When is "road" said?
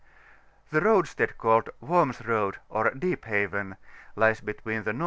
2.25-2.57